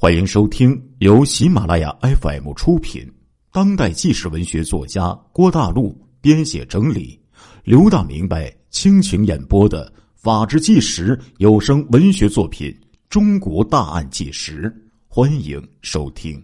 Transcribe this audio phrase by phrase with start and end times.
[0.00, 3.04] 欢迎收听由喜马拉雅 FM 出品、
[3.50, 7.18] 当代纪实文学作家郭大陆编写整理、
[7.64, 9.84] 刘大明白倾情演播的
[10.14, 12.70] 《法制纪实》有声文学作品
[13.08, 14.70] 《中国大案纪实》，
[15.08, 16.40] 欢迎收听。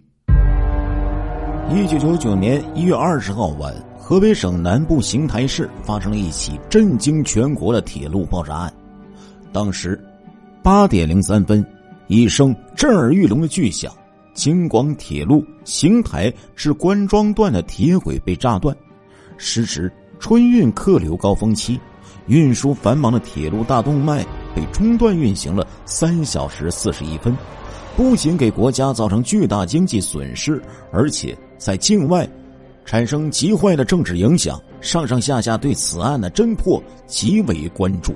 [1.73, 8.73] 一九九九年一月二十号晚，河北省南部邢台市发生了一起震惊全国的铁路爆炸案。
[9.53, 9.97] 当时
[10.61, 11.65] 八点零三分。
[12.07, 13.91] 一声震耳欲聋的巨响，
[14.33, 18.75] 京广铁路邢台至关庄段的铁轨被炸断。
[19.37, 21.79] 时值春运客流高峰期，
[22.27, 24.23] 运输繁忙的铁路大动脉
[24.55, 27.35] 被中断运行了三小时四十一分，
[27.97, 32.27] 不仅给国家造成巨大经济损失，而且在境外
[32.85, 34.61] 产生极坏的政治影响。
[34.81, 38.13] 上上下下对此案的侦破极为关注。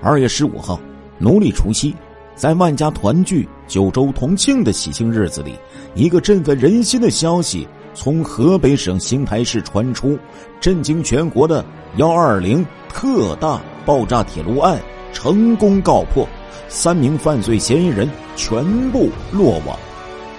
[0.00, 0.80] 二月十五号，
[1.18, 1.94] 农历除夕。
[2.34, 5.54] 在万家团聚、九州同庆的喜庆日子里，
[5.94, 10.18] 一个振奋人心的消息从河北省邢台市传出：
[10.60, 11.64] 震惊全国的
[11.98, 14.80] 幺二零特大爆炸铁路案
[15.12, 16.26] 成功告破，
[16.68, 19.78] 三名犯罪嫌疑人全部落网。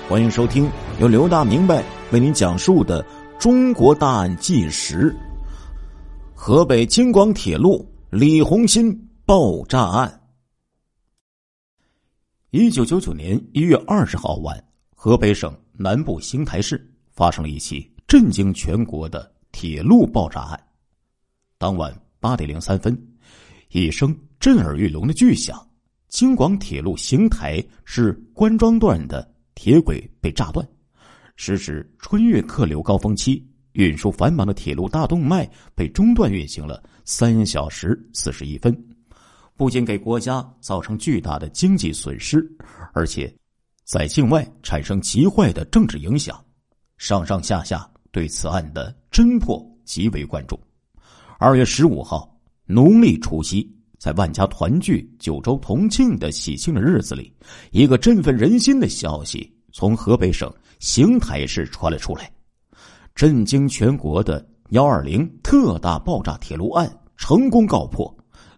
[0.09, 3.01] 欢迎收听由刘大明白为您讲述的
[3.37, 5.11] 《中国大案纪实》——
[6.35, 8.93] 河北京广铁路李洪新
[9.25, 10.22] 爆炸案。
[12.55, 14.63] 一九九九年一月二十号晚，
[14.95, 20.63] 河北省南部邢台市发生了一起震惊全国的铁路爆炸案。
[21.57, 22.95] 当晚八点零三分，
[23.69, 25.67] 一声震耳欲聋的巨响，
[26.09, 30.63] 京广铁路邢台至关庄段的铁轨被炸断。
[31.35, 38.71] 时值春运客流高峰期，运输繁忙的铁路大动脉被中断运行了三小时四十一分。
[39.55, 42.43] 不仅给国家造成巨大的经济损失，
[42.93, 43.33] 而且
[43.85, 46.43] 在境外产生极坏的政治影响。
[46.97, 50.59] 上上下下对此案的侦破极为关注。
[51.37, 52.33] 二月十五号，
[52.65, 53.69] 农历除夕，
[53.99, 57.33] 在万家团聚、九州同庆的喜庆的日子里，
[57.71, 62.31] 一个振奋人心的消息从河北省邢台市传了出来：
[63.15, 68.15] 震惊全国的幺二零特大爆炸铁路案成功告破。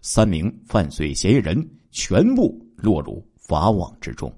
[0.08, 4.32] 三名犯罪嫌疑人全部落入法网之中。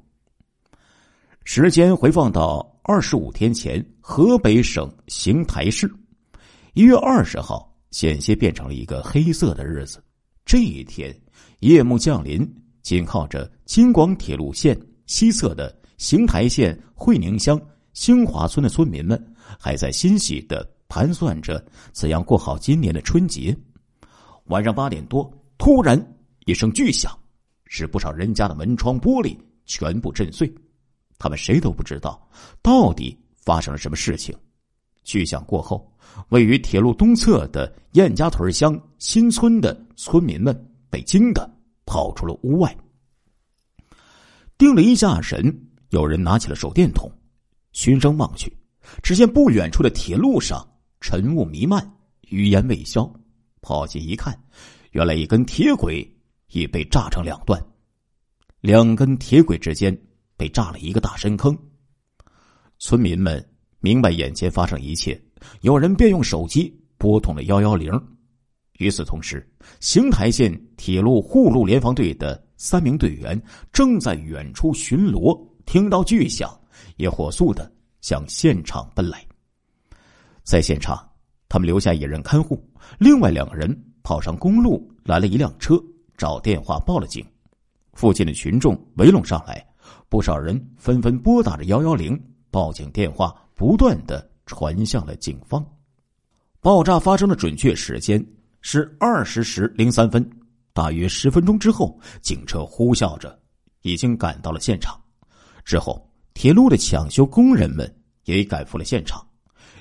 [1.44, 5.86] 时间回放到二十五天前，河北省邢台市
[6.72, 10.02] 一月二十号，险些变成了一个黑色的日子。
[10.46, 11.14] 这一天，
[11.58, 12.50] 夜幕降临，
[12.80, 14.74] 紧靠着京广铁路线
[15.04, 17.60] 西侧的邢台县会宁乡
[17.92, 19.22] 兴华村的村民们，
[19.60, 21.62] 还在欣喜的盘算着
[21.92, 23.54] 怎样过好今年的春节。
[24.46, 25.30] 晚上八点多。
[25.58, 26.00] 突然
[26.46, 27.12] 一声巨响，
[27.66, 29.36] 使不少人家的门窗玻璃
[29.66, 30.50] 全部震碎。
[31.18, 32.26] 他们谁都不知道
[32.62, 34.34] 到底发生了什么事情。
[35.02, 35.92] 巨响过后，
[36.28, 40.54] 位于铁路东侧的燕家屯乡新村的村民们
[40.88, 41.50] 被惊得
[41.84, 42.76] 跑出了屋外。
[44.56, 45.54] 定了一下神，
[45.90, 47.10] 有人拿起了手电筒，
[47.72, 48.52] 循声望去，
[49.02, 50.66] 只见不远处的铁路上
[51.00, 51.90] 晨雾弥漫，
[52.28, 53.10] 余烟未消。
[53.60, 54.38] 跑近一看。
[54.92, 56.06] 原来一根铁轨
[56.52, 57.62] 已被炸成两段，
[58.60, 59.96] 两根铁轨之间
[60.36, 61.56] 被炸了一个大深坑。
[62.78, 63.44] 村民们
[63.80, 65.20] 明白眼前发生一切，
[65.60, 67.92] 有人便用手机拨通了幺幺零。
[68.74, 69.44] 与此同时，
[69.80, 73.40] 邢台县铁路护路联防队的三名队员
[73.72, 76.48] 正在远处巡逻，听到巨响，
[76.96, 79.24] 也火速的向现场奔来。
[80.44, 80.96] 在现场，
[81.48, 82.64] 他们留下一人看护，
[82.98, 83.84] 另外两个人。
[84.08, 85.78] 跑上公路，来了一辆车，
[86.16, 87.22] 找电话报了警。
[87.92, 89.62] 附近的群众围拢上来，
[90.08, 92.18] 不少人纷纷拨打着幺幺零
[92.50, 95.62] 报警电话，不断的传向了警方。
[96.62, 98.26] 爆炸发生的准确时间
[98.62, 100.26] 是二十时零三分，
[100.72, 103.38] 大约十分钟之后，警车呼啸着
[103.82, 104.98] 已经赶到了现场。
[105.66, 107.86] 之后，铁路的抢修工人们
[108.24, 109.22] 也赶赴了现场。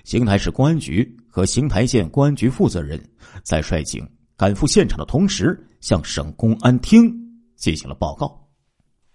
[0.04, 3.02] 邢台市公安局和邢台县公安局负责人
[3.42, 4.06] 在率警。
[4.38, 7.12] 赶赴现场的同时，向省公安厅
[7.56, 8.48] 进行了报告。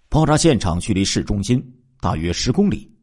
[0.09, 1.63] 爆炸现场距离市中心
[2.01, 2.93] 大约十公里，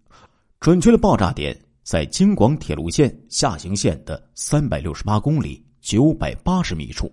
[0.60, 7.10] 准确的爆炸点在京广铁路线下行线的三百六十八公里九百八十米处。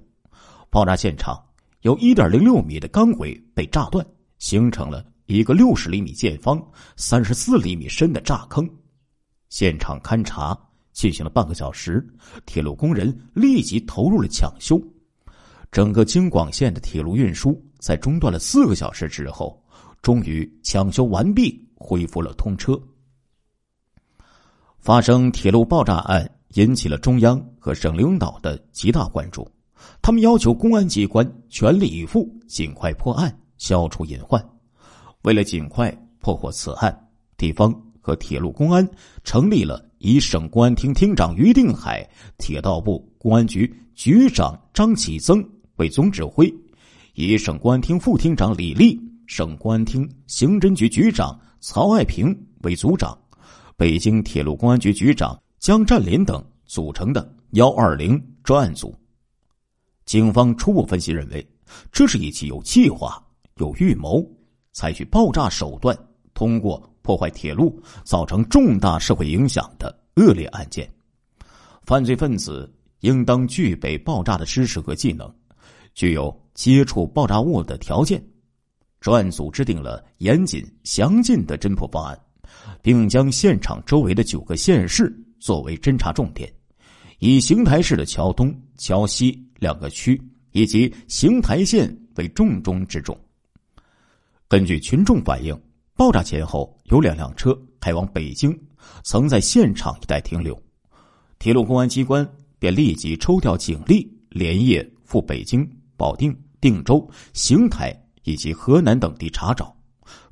[0.70, 1.42] 爆炸现场
[1.84, 4.06] 有一点零六米的钢轨被炸断，
[4.40, 6.62] 形成了一个六十厘米见方、
[6.98, 8.70] 三十四厘米深的炸坑。
[9.48, 10.56] 现场勘查
[10.92, 12.06] 进行了半个小时，
[12.46, 14.78] 铁路工人立即投入了抢修。
[15.72, 19.62] 整个京广线的铁路运输在中断了四个小时之后，
[20.02, 22.80] 终于抢修完毕，恢复了通车。
[24.80, 29.50] 发生铁路爆炸案引起了中央和省领导的极大关注，
[30.02, 34.44] 他们要求公安机关全力以赴，尽快破案，消除隐患。
[35.24, 36.98] 为了尽快破获此案，
[37.36, 38.88] 地方和铁路公安
[39.26, 45.44] 成立了以省公安厅厅长于定海、铁道部公安局局长张启增
[45.78, 46.54] 为总指挥，
[47.14, 53.18] 以省公安厅副厅长李立、省公安厅刑侦局局长曹爱平为组长。
[53.76, 58.96] 北京铁路公安局局长江占林等组成的“幺二零”专案组，
[60.06, 61.48] 警方初步分析认为，
[61.92, 63.24] 这是一起有计划、
[63.58, 64.26] 有预谋、
[64.74, 65.96] 采取爆炸手段，
[66.34, 70.90] 通过破坏铁路造成重大社会影响的恶劣案件。
[71.84, 75.32] 犯罪分子应当具备爆炸的知识和技能，
[75.98, 78.24] 具有接触爆炸物的条件。
[79.02, 82.18] 专案组制定了严谨详尽的侦破方案。
[82.82, 86.52] 并将现场周围的九个县市作为侦查重点，
[87.20, 90.20] 以邢台市的桥东、桥西两个区
[90.52, 93.18] 以及邢台县为重中之重。
[94.48, 95.60] 根据群众反映，
[95.96, 98.58] 爆炸前后有两辆车开往北京，
[99.04, 100.58] 曾在现场一带停留。
[101.40, 102.28] 铁路公安机关
[102.58, 109.76] 便立即抽调警力，连夜赴北京、保定、定州、邢台以及河南等地查找，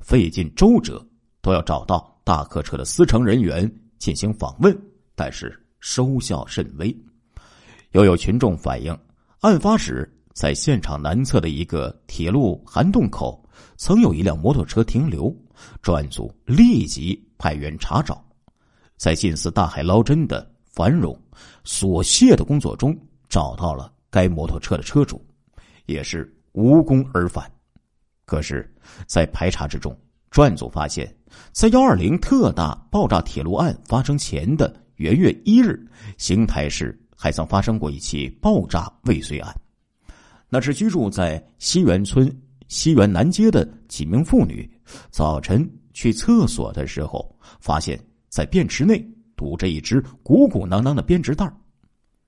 [0.00, 1.06] 费尽周折
[1.42, 2.14] 都要找到。
[2.24, 4.76] 大客车的司乘人员进行访问，
[5.14, 6.92] 但是收效甚微。
[7.92, 8.98] 又有群众反映，
[9.42, 13.40] 案发时在现场南侧的一个铁路涵洞口，
[13.76, 15.32] 曾有一辆摩托车停留。
[15.80, 18.22] 专案组立即派员查找，
[18.96, 21.16] 在近似大海捞针的繁荣
[21.64, 22.94] 琐屑的工作中，
[23.28, 25.24] 找到了该摩托车的车主，
[25.86, 27.50] 也是无功而返。
[28.24, 28.68] 可是，
[29.06, 29.96] 在排查之中，
[30.30, 31.12] 专案组发现。
[31.52, 35.78] 在幺二零特大爆炸铁路案发生前的元月一日，
[36.18, 39.54] 邢台市还曾发生过一起爆炸未遂案。
[40.48, 42.30] 那是居住在西园村
[42.68, 44.70] 西园南街的几名妇女，
[45.10, 49.04] 早晨去厕所的时候，发现在便池内
[49.36, 51.52] 堵着一只鼓鼓囊囊的编织袋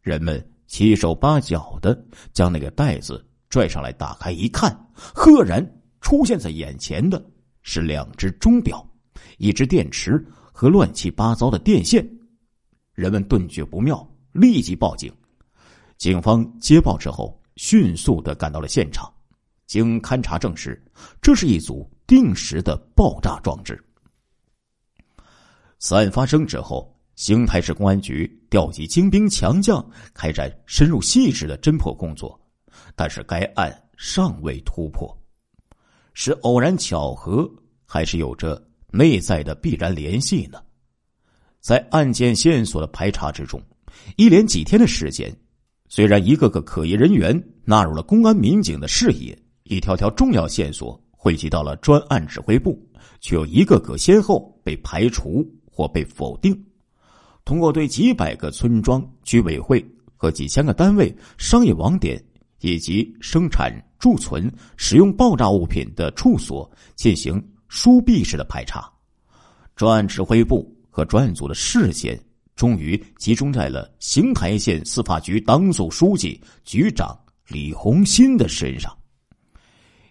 [0.02, 1.98] 人们七手八脚的
[2.32, 5.64] 将那个袋子拽上来，打开一看，赫然
[6.00, 7.24] 出现在眼前的
[7.62, 8.84] 是两只钟表。
[9.38, 12.08] 一只电池和乱七八糟的电线，
[12.94, 15.12] 人们顿觉不妙，立即报警。
[15.96, 19.12] 警方接报之后，迅速的赶到了现场，
[19.66, 20.80] 经勘查证实，
[21.22, 23.82] 这是一组定时的爆炸装置。
[25.78, 32.40] 此案发生之后，邢台市公安局调集精兵强将，开展深入细致的侦破工作，
[32.98, 35.16] 但是该案尚未突破，
[36.14, 37.48] 是偶然巧合，
[37.86, 38.60] 还是有着？
[38.90, 40.60] 内在的必然联系呢？
[41.60, 43.62] 在案件线索的排查之中，
[44.16, 45.30] 一连几天的时间，
[45.88, 52.82] 虽然一个个可疑人员纳入了公安民警的视野，一条条重要线索汇集到了专案指挥部，
[53.20, 56.66] 却又一个个先后被排除或被否定。
[57.44, 59.86] 通过对几百个村庄、居委会
[60.16, 62.20] 和几千个单位、商业网点
[62.60, 67.42] 以及生产、贮存、使用爆炸物品的处所进行。
[67.70, 68.90] 疏闭式的排查，
[69.76, 72.18] 专案指挥部和专案组的视线
[72.56, 77.14] 终于集中在了邢台县司法局党组书记、局长
[77.46, 78.90] 李红新的身上。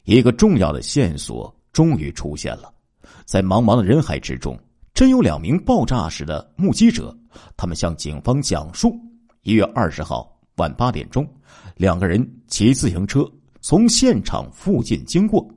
[0.03, 2.71] 一个重要的线索终于出现了，
[3.25, 4.55] 在茫茫的人海之中，
[4.93, 7.17] 真有两名爆炸时的目击者，
[7.57, 8.95] 他们向警方讲述：
[9.41, 11.27] 一月二十号晚八点钟，
[11.77, 13.29] 两个人骑自行车
[13.61, 15.47] 从现场附近经过，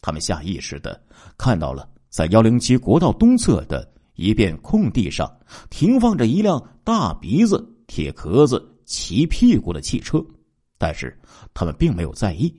[0.00, 1.00] 他们下意识的。
[1.36, 5.30] 看到了，在幺零七国道东侧的一片空地上，
[5.70, 10.24] 停放着一辆大鼻子、铁壳子、骑屁股的汽车，
[10.78, 11.18] 但是
[11.52, 12.54] 他们并没有在意。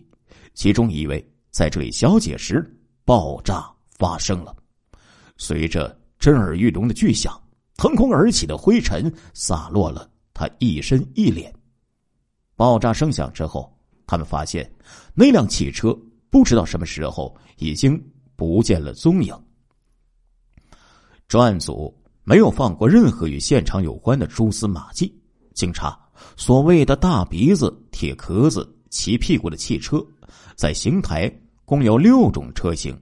[0.54, 2.64] 其中一位在这里小解时，
[3.06, 3.66] 爆炸
[3.98, 4.54] 发生了，
[5.38, 7.42] 随着震耳欲聋的巨响，
[7.78, 11.54] 腾空而起的灰尘洒落了他一身一脸。
[12.56, 13.72] 爆炸声响之后，
[14.08, 14.70] 他们发现
[15.14, 15.98] 那辆汽车
[16.30, 18.02] 不知道什么时候已经。
[18.38, 19.34] 不见了踪影。
[21.26, 25.18] 专案组没有放过任何与现场有关的蛛丝马迹。
[25.54, 25.98] 经查，
[26.36, 30.06] 所谓的大鼻子、铁壳子、骑屁股的汽车，
[30.58, 31.34] 在邢台
[31.64, 32.94] 共有六种车型。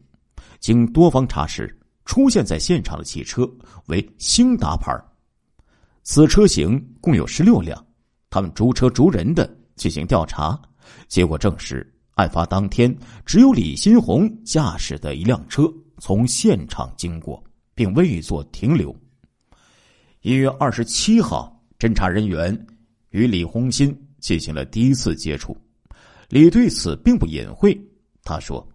[0.60, 3.52] 经多方查实，出现在现场的汽车
[3.88, 4.96] 为兴达牌。
[6.04, 7.84] 此车型共有十六辆。
[8.34, 10.60] 他们逐车逐人的进行调查，
[11.08, 11.88] 结果证实。
[12.16, 12.92] 案发当天，
[13.28, 17.44] 只有李新红驾驶的一辆车从现场经过，
[17.76, 18.96] 并未做停留。
[20.22, 22.60] 一月二十七号，侦查人员
[23.12, 25.56] 与李红新进行了第一次接触。
[26.28, 27.80] 李对此并不隐晦，
[28.24, 28.68] 他说：“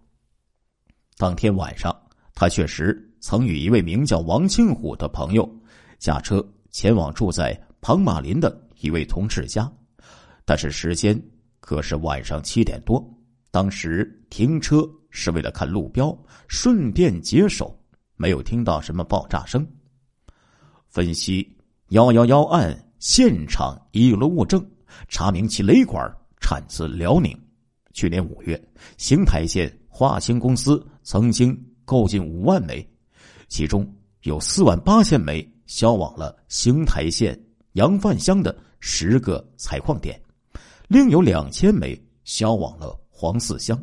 [1.19, 1.93] 当天晚上，
[2.33, 5.49] 他确实曾与一位名叫王庆虎的朋友
[5.97, 8.49] 驾车前往住在庞马林的
[8.79, 9.71] 一位同事家，
[10.45, 11.21] 但是时间
[11.59, 13.03] 可是晚上七点多。
[13.51, 16.15] 当时停车是为了看路标，
[16.47, 17.77] 顺便解手，
[18.15, 19.67] 没有听到什么爆炸声。
[20.87, 21.47] 分析
[21.89, 24.63] 幺幺幺案现场遗留物证，
[25.07, 26.01] 查明其雷管
[26.39, 27.35] 产自辽宁。
[27.93, 28.59] 去年五月，
[28.97, 32.87] 邢台县华兴公司曾经购进五万枚，
[33.47, 33.87] 其中
[34.21, 37.37] 有四万八千枚销往了邢台县
[37.73, 40.19] 杨范乡的十个采矿点，
[40.87, 43.77] 另有两千枚销往了黄四乡。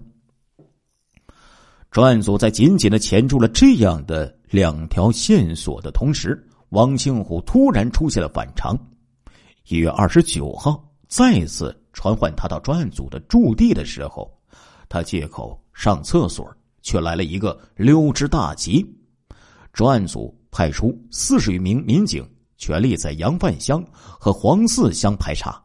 [1.91, 8.79] 专案组在紧紧的钳住了这样的两条线索的同时，王庆虎突然出现了反常。
[9.69, 11.75] 一月二十九号，再次。
[11.97, 14.31] 传唤他到专案组的驻地的时候，
[14.87, 16.47] 他借口上厕所，
[16.83, 18.85] 却来了一个溜之大吉。
[19.73, 22.23] 专案组派出四十余名民警，
[22.57, 25.63] 全力在杨范乡和黄四乡排查。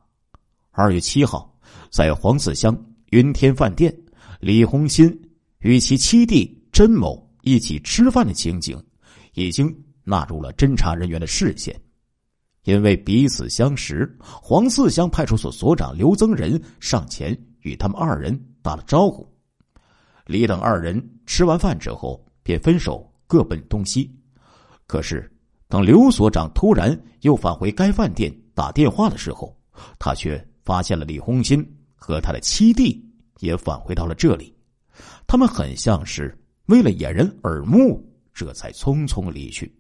[0.71, 1.53] 二月七号，
[1.89, 2.75] 在黄四乡
[3.11, 3.95] 云天饭店，
[4.39, 5.09] 李红新
[5.59, 8.81] 与其七弟甄某一起吃饭的情景，
[9.33, 11.79] 已经纳入了侦查人员的视线。
[12.63, 19.27] 因为彼此相识，黄四乡派出所所长刘增仁上前与他们二人打了招呼。
[20.27, 24.15] 李等二人吃完饭之后便分手，各奔东西。
[24.85, 25.29] 可是，
[25.71, 29.57] 当刘所长突然又返回该饭店打电话的时候，
[29.97, 33.01] 他却发现了李红新和他的七弟
[33.39, 34.53] 也返回到了这里。
[35.25, 39.73] 他们很像是为了掩人耳目，这才匆匆离去。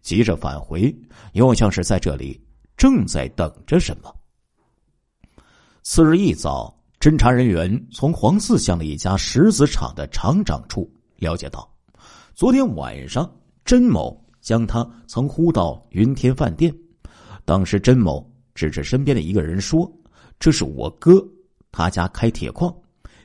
[0.00, 0.90] 急着返回，
[1.34, 2.42] 又像是在这里
[2.74, 4.10] 正在等着什么。
[5.82, 11.70] 次日一早，侦查人员从黄四乡的一家石子厂的厂长处了解到，
[12.34, 13.30] 昨天晚上
[13.66, 16.74] 甄某将他曾呼到云天饭店。
[17.44, 19.90] 当时甄某指着身边的一个人说
[20.38, 21.26] ：“这是我哥，
[21.72, 22.74] 他家开铁矿，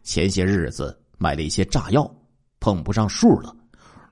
[0.04, 2.10] 前些日子买了一些炸药，
[2.60, 3.56] 碰不上数了。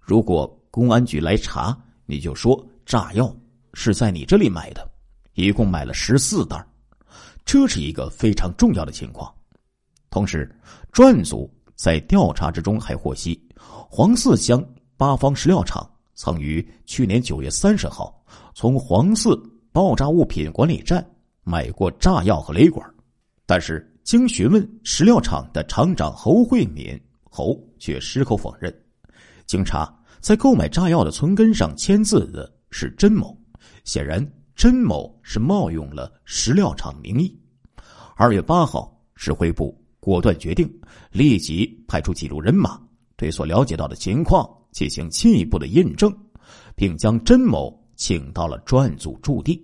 [0.01, 2.53] 如果公安局来查。”你就说
[2.85, 3.33] 炸药
[3.73, 4.85] 是在你这里买的，
[5.35, 6.63] 一共买了十四袋，
[7.45, 9.33] 这是一个非常重要的情况。
[10.09, 10.53] 同时，
[10.91, 14.63] 专案组在调查之中还获悉，黄四乡
[14.97, 19.35] 八方石料厂曾于去年九月三十号从黄四
[19.71, 21.05] 爆炸物品管理站
[21.43, 22.87] 买过炸药和雷管，
[23.45, 28.73] 但是经询问石料厂的厂长侯慧敏，侯却矢口否认。
[29.45, 29.93] 经查。
[30.21, 33.37] 在购买炸药的存根上签字的是甄某，
[33.83, 37.37] 显然甄某是冒用了石料厂名义。
[38.15, 40.73] 二月八号，指挥部果断决定
[41.11, 42.79] 立即派出几路人马，
[43.17, 46.13] 对所了解到的情况进行进一步的印证，
[46.75, 49.63] 并将甄某请到了专案组驻地。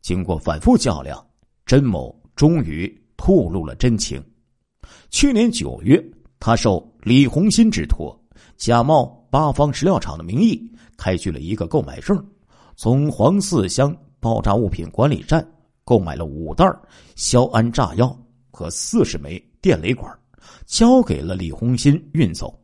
[0.00, 1.22] 经过反复较量，
[1.66, 4.24] 甄某终于吐露了真情。
[5.10, 6.02] 去年九月，
[6.38, 8.18] 他受李红新之托，
[8.56, 9.14] 假冒。
[9.28, 10.58] 八方石料厂的名义
[10.96, 12.16] 开具了一个购买证，
[12.74, 15.46] 从黄四乡爆炸物品管理站
[15.84, 16.64] 购买了五袋
[17.16, 18.16] 硝铵炸药
[18.50, 20.10] 和四十枚电雷管，
[20.64, 22.58] 交给了李红新运走。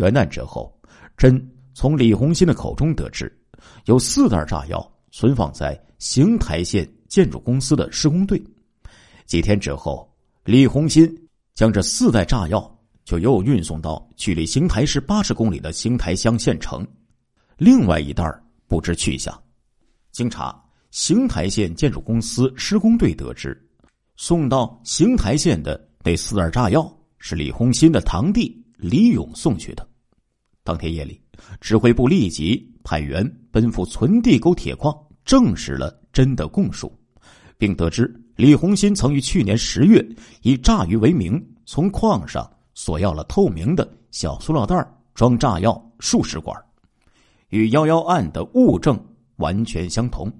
[0.00, 0.74] 元旦之后，
[1.16, 1.40] 真
[1.74, 3.30] 从李洪新的口中得知，
[3.84, 8.42] 有四袋炸药存放在邢台县建筑公司的施工队。
[9.26, 10.10] 几天之后，
[10.44, 11.06] 李洪新
[11.54, 12.76] 将这四袋炸药。
[13.02, 16.86] 就又运送到距离邢台市八十公里的邢台乡县城，
[17.56, 18.24] 另外一袋
[18.68, 19.36] 不知去向。
[20.12, 20.54] 经查，
[20.92, 23.58] 邢台县建筑公司施工队得知，
[24.14, 26.88] 送到邢台县的那四袋炸药
[27.18, 29.84] 是李洪新的堂弟李勇送去的。
[30.70, 31.20] 当天夜里，
[31.60, 36.96] 指挥部立即派员奔赴存地沟铁矿，证实了真的供述，
[37.58, 40.00] 并得知李红新曾于去年十月
[40.42, 42.48] 以炸鱼为名从矿上。
[42.72, 44.76] 索要了透明的小塑料袋
[45.12, 46.56] 装炸药数十管，
[47.48, 48.96] 与幺幺案的物证
[49.38, 50.32] 完全相同。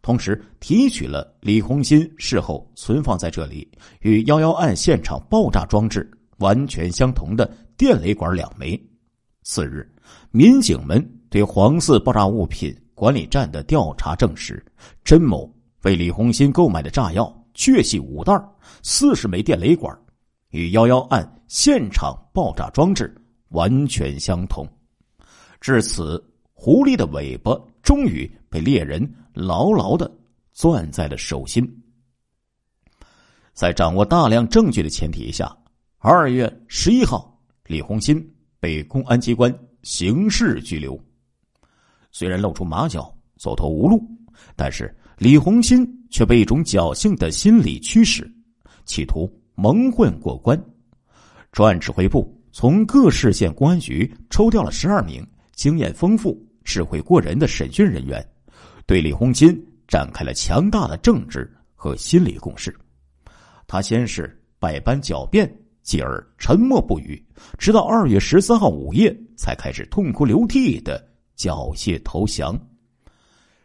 [0.00, 3.68] 同时提取了李红新事后存放在这里
[4.02, 6.08] 与幺幺案现场爆炸装置
[6.38, 8.80] 完全相同的电雷管两枚。
[9.42, 9.88] 次日，
[10.30, 14.64] 民警们对黄四爆炸物品管理站的调查证实，
[15.04, 18.32] 甄某为李红新购买的炸药确系五袋，
[18.82, 19.96] 四十枚电雷管。
[20.50, 23.14] 与幺幺案现场爆炸装置
[23.48, 24.68] 完全相同。
[25.60, 26.22] 至此，
[26.52, 30.10] 狐狸的尾巴终于被猎人牢牢的
[30.52, 31.66] 攥在了手心。
[33.54, 35.56] 在掌握大量证据的前提下，
[35.98, 38.31] 二月十一号，李红新
[38.62, 39.52] 被公安机关
[39.82, 40.96] 刑事拘留。
[42.12, 44.00] 虽然露出马脚，走投无路，
[44.54, 48.32] 但是李红新却被一种侥幸的心理驱使，
[48.84, 50.56] 企图蒙混过关。
[51.50, 55.26] 专案指挥部从各市县公安局抽调了十二名
[55.56, 58.24] 经验丰富、智慧过人的审讯人员，
[58.86, 62.72] 对李红新展开了强大的政治和心理攻势。
[63.66, 67.22] 他先是百般狡辩，继而沉默不语，
[67.58, 72.58] 直到二月十三号午夜才开始痛哭流涕的缴械投降。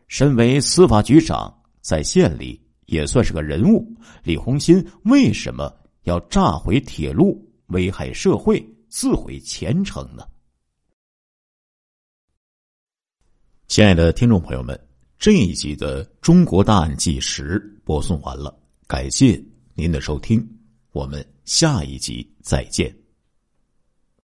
[0.07, 3.86] 身为司法局长，在县里也算是个人物。
[4.24, 10.25] 李洪新为什么要炸毁铁路，危害社会，自毁前程呢？
[13.67, 14.79] 亲爱的听众朋友们，
[15.19, 18.57] 这一集的《中国大案纪实》播送完了，
[18.88, 19.43] 感谢。
[19.75, 20.43] 您的收听，
[20.93, 23.06] 我们下一集再见。